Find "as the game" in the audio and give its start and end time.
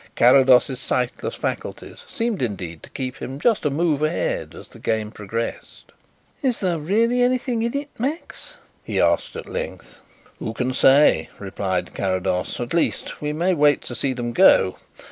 4.55-5.11